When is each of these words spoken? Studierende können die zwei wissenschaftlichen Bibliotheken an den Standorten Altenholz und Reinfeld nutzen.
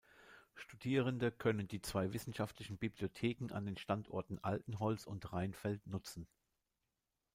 Studierende 0.55 1.31
können 1.31 1.67
die 1.67 1.79
zwei 1.79 2.11
wissenschaftlichen 2.11 2.75
Bibliotheken 2.79 3.51
an 3.53 3.67
den 3.67 3.77
Standorten 3.77 4.39
Altenholz 4.39 5.05
und 5.05 5.31
Reinfeld 5.31 5.85
nutzen. 5.85 6.27